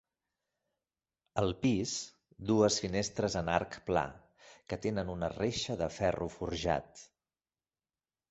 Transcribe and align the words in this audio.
Al 1.41 1.51
pis, 1.65 1.91
dues 2.51 2.77
finestres 2.85 3.35
en 3.41 3.51
arc 3.57 3.77
pla, 3.89 4.03
que 4.73 4.79
tenen 4.87 5.11
una 5.17 5.29
reixa 5.35 5.75
de 5.83 5.91
ferro 5.99 6.31
forjat. 6.37 7.05